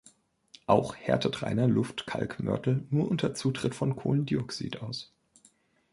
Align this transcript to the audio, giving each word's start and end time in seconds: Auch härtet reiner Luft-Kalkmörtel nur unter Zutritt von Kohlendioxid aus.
Auch 0.65 0.95
härtet 0.95 1.43
reiner 1.43 1.67
Luft-Kalkmörtel 1.67 2.87
nur 2.89 3.07
unter 3.07 3.35
Zutritt 3.35 3.75
von 3.75 3.95
Kohlendioxid 3.95 4.81
aus. 4.81 5.13